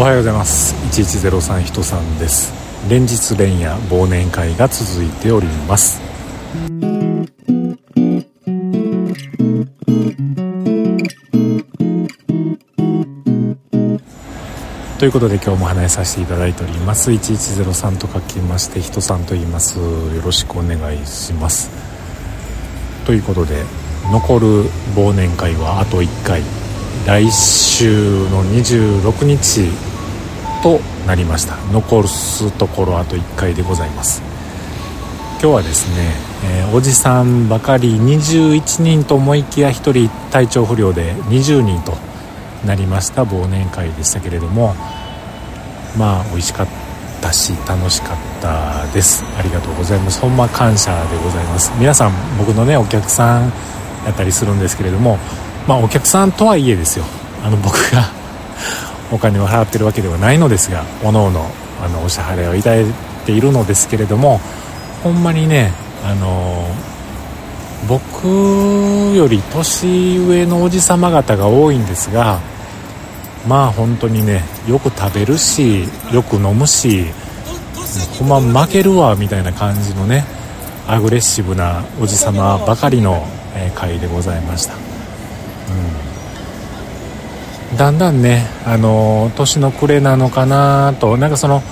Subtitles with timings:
[0.00, 0.74] おはようございます。
[0.98, 2.54] 1103人さんです。
[2.88, 6.00] 連日連夜忘年会が続いております。
[14.98, 17.10] ということで今日も話させていただいております。
[17.10, 19.78] 1103と書きまして人さんと言います。
[19.78, 19.84] よ
[20.24, 21.68] ろしくお願いします。
[23.04, 23.64] ということで
[24.10, 24.64] 残る
[24.96, 26.40] 忘年会はあと1回。
[27.06, 29.89] 来週の26日
[30.62, 31.56] となりました。
[31.72, 34.22] 残すところあと1回でございます。
[35.42, 36.12] 今日はですね、
[36.44, 41.94] えー、おじさんばかり21人と思いきや1人体調不良で20人と
[42.66, 44.74] なりました忘年会でしたけれども
[45.96, 46.68] まあ美味しかっ
[47.22, 49.24] たし楽しかったです。
[49.38, 50.20] ありがとうございます。
[50.20, 51.72] ほんま感謝でございます。
[51.78, 53.50] 皆さん僕のねお客さん
[54.04, 55.18] やったりするんですけれども
[55.66, 57.04] まあお客さんとはいえですよ。
[57.42, 58.20] あの僕が
[59.12, 61.50] お金を払ってるわけではないのですがおのおの
[61.82, 62.84] あのお支払いをいただい
[63.24, 64.38] ているのですけれども
[65.02, 65.72] ほんまにね
[66.04, 66.66] あの
[67.88, 72.38] 僕より年上のおじさま方が多いんですが
[73.48, 77.06] まあ本当にねよく食べるしよく飲むし
[78.18, 80.24] ほんま負けるわみたいな感じのね
[80.86, 83.26] アグレッシブなおじさまばかりの
[83.74, 84.80] 会でございました、うん。
[87.76, 91.16] だんだんねあの年の暮れなのかなと。
[91.16, 91.62] なんかその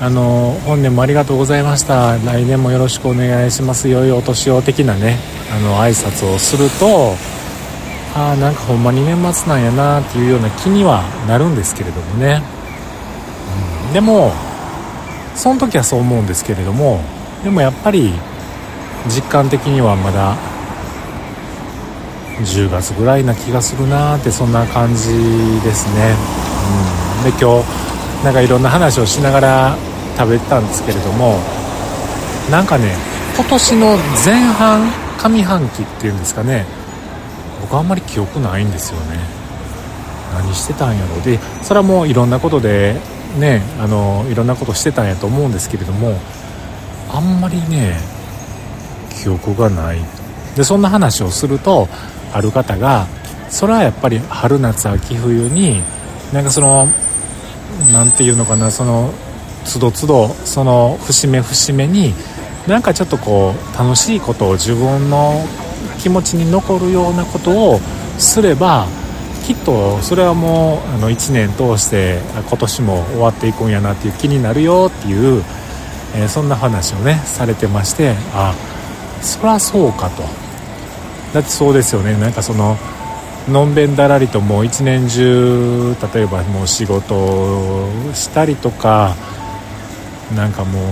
[0.00, 2.16] あの本年もありがとうございました。
[2.18, 5.18] 来年もよろしくお願いします良いお年を的なね
[5.54, 7.14] あの挨拶をすると
[8.14, 12.42] ああなんかほんまに年末なんやなっていうような気にはなるんですけれどもね、
[13.86, 14.32] うん、でも
[15.34, 17.00] その時はそう思うんですけれども
[17.44, 18.12] でもやっぱり
[19.06, 20.36] 実感的にはまだ
[22.40, 25.08] 10月ぐらいな気がするなってそんな感じ
[25.62, 26.14] ですね、
[27.24, 29.76] うん、で今日なんかいろんな話をしながら
[30.16, 31.38] 食べてたんですけれども
[32.50, 32.94] なんかね
[33.34, 36.66] 今年の前半上半期っていうんですかね
[37.62, 39.18] 僕あんまり記憶ないんですよね。
[40.32, 42.94] 何してたんやろでそれはもういろんなことで
[43.38, 46.18] ねあのいろんなことしてたんやと思うんですけれども
[47.12, 47.98] あんまりね
[49.22, 49.98] 記憶がない。
[50.56, 51.88] でそんな話をすると
[52.32, 53.06] ある方が
[53.48, 55.82] それはやっぱり春夏秋冬に
[56.32, 56.88] なんかその
[57.92, 59.12] 何て言うのかなその
[59.64, 62.14] つどつどその節目節目に
[62.66, 65.44] なんかちょっとこう楽しいことを自分の
[65.98, 67.78] 気持ちに残るようなことを
[68.18, 68.86] すれば
[69.44, 75.42] きっとそれはもうあの1年通して今年も終わっていくんやなっていう気になるよっていう、
[76.14, 78.54] えー、そんな話をねされてましてあ
[79.22, 80.39] そりゃそうかと。
[81.32, 82.16] だってそうですよね。
[82.18, 82.76] なんかその
[83.48, 89.14] のんべんだらりともう一年中例えばもう仕事をしたりとか
[90.36, 90.82] なんかもう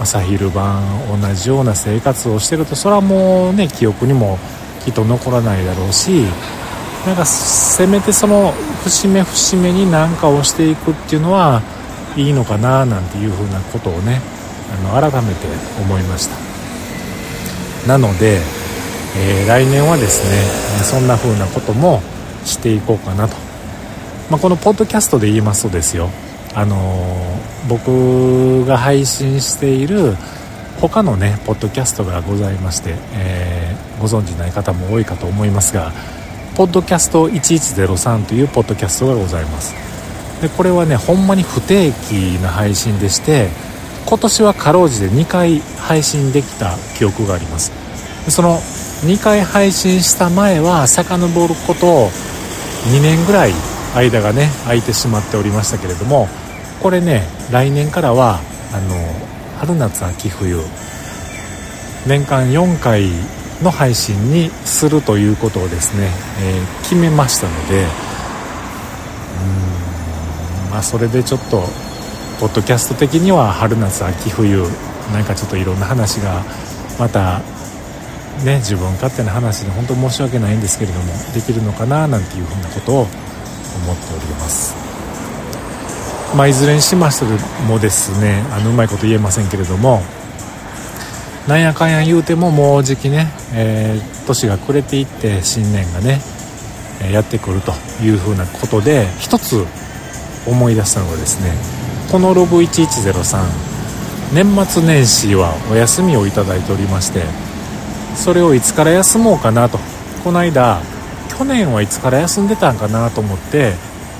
[0.00, 0.82] 朝昼晩
[1.20, 4.38] 同じような生活をしてるとそれはもうね記憶にも
[4.84, 6.24] きっと残らないだろうし
[7.06, 8.52] なんかせめてその
[8.84, 11.60] 節目節目に何かをしていくっていうのは
[12.16, 14.20] いいのかななんていうふうなことをね
[14.92, 15.46] あの改めて
[15.80, 16.36] 思いました。
[17.88, 18.40] なので
[19.16, 22.00] えー、来年はですねそんな風なことも
[22.44, 23.36] していこうかなと、
[24.30, 26.10] まあ、このポッドキャストで言いますとですよ
[26.54, 30.14] あのー、僕が配信している
[30.80, 35.92] 他のねポッドキャストがございまして、えー、ご存知ない方も多いかと思いますが
[36.56, 39.74] ポッドキャスト1103というポッドキャストがございます。
[40.42, 43.48] でこれはねほんまに不定期な配信でして
[44.04, 47.72] 今年はかろうじて2回配信できた記憶があります。
[48.28, 48.60] その
[49.02, 52.08] 2回配信した前は遡ること
[52.86, 53.52] 2年ぐらい
[53.96, 56.28] 間がね空いてしまっておりましたけれども
[56.80, 58.38] これね来年からは
[58.72, 58.94] あの
[59.58, 60.62] 春夏秋冬
[62.06, 63.08] 年間4回
[63.62, 66.08] の配信にするということをですね、
[66.40, 67.86] えー、決めましたのでう
[70.68, 71.64] んまあそれでちょっと
[72.38, 74.62] ポッドキャスト的には春夏秋冬
[75.12, 76.44] なんかちょっといろんな話が
[76.98, 77.40] また
[78.44, 84.74] ね、自分勝手な話で本当申し訳ないんですけれどもできるのかななんていうふうなことを思っております。
[86.36, 87.26] まあいずれにしまして
[87.68, 90.02] もですねあのうまいこと言えませんけれども
[91.46, 96.20] なんやかんや言うてももうじきね、えー、年が暮れていって新年がね
[97.12, 99.66] やってくるというふうなことで一つ
[100.46, 101.52] 思い出したのがですね
[102.10, 103.72] このログ1103
[104.34, 107.24] 年末年始はお休みをいただいておりまして
[108.16, 109.78] それをいつから休もうかなと。
[110.24, 110.80] この間
[111.36, 113.74] 去年はいつから休んでたんかなと思って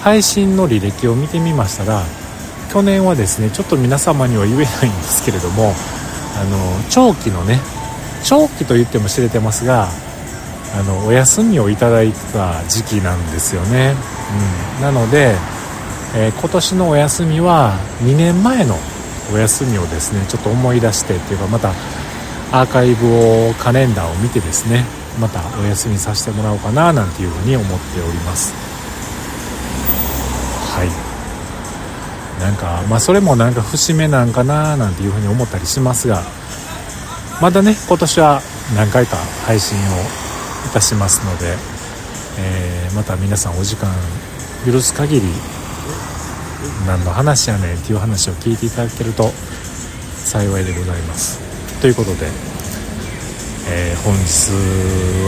[0.00, 2.02] 配信の履歴を見てみましたら
[2.70, 5.72] 去年はですねちょっと皆様には言えないんですけれども
[6.36, 7.58] あの長期のね
[8.24, 9.88] 長期と言っても知れてますが
[10.76, 13.94] あのお休みをいただいた時期なんですよね、
[14.76, 15.34] うん、なので、
[16.14, 18.76] えー、今年のお休みは2年前の
[19.32, 21.72] お休みをですねちょっと思い出してっていうかまた
[22.52, 24.84] アーカイブをカレンダーを見てですね
[25.20, 28.54] またお休みさせてもらおうかななんていうふうに思っております。
[30.74, 31.08] はい。
[32.40, 36.22] なんかまあそれもなんか節目なんかななんていうふうに思ったりしますが
[37.40, 38.40] まだね今年は
[38.76, 39.80] 何回か配信を
[40.68, 41.56] いたしますので、
[42.38, 43.90] えー、また皆さんお時間
[44.64, 45.22] 許す限り
[46.86, 49.30] 何の話やねんっていう話を聞いていただけると
[50.16, 51.47] 幸いでございます。
[51.80, 52.26] ということで、
[53.68, 54.50] えー、本日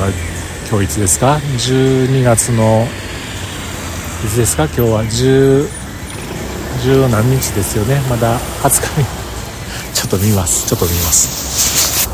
[0.00, 0.10] は
[0.68, 2.86] 今日いつですか？12月の
[4.24, 4.64] いつですか？
[4.64, 5.68] 今日は10
[6.82, 8.00] 10何日ですよね？
[8.10, 9.06] まだ20日に
[9.94, 10.66] ちょっと見ます。
[10.66, 12.08] ちょっと見ます。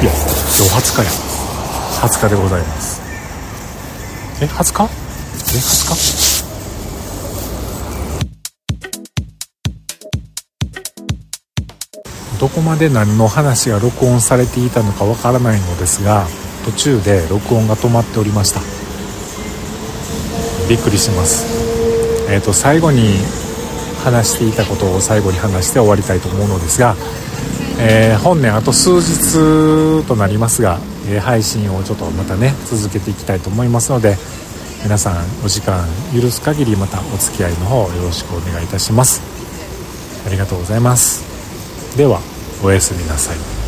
[0.00, 0.20] いや今
[0.80, 1.10] 日20日や。
[2.08, 3.00] 20日でございます。
[4.40, 4.84] え20日？
[4.84, 6.33] え20日？
[12.44, 16.26] どこまで何の話が録音されていたのかわからないのですが
[16.66, 18.60] 途中で録音が止まっておりました。
[20.68, 21.46] びっくりします。
[22.30, 23.16] えっ、ー、と最後に
[24.04, 26.96] 話していたことを最後に話して終わりたいと思うのですが、
[27.80, 34.16] えー、本年あと数日となりますが、えー、配信をちょっとまたね続けていきたいと思いますので
[34.82, 35.82] 皆さんお時間
[36.14, 39.22] 許す限りまたお付き合いの方よろしくお願いいたします。
[40.26, 41.24] ありがとうございます。
[41.96, 42.33] では。
[42.64, 43.63] おやすみなさい。